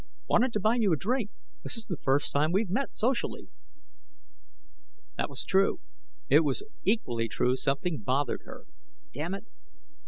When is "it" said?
6.27-6.43, 9.35-9.45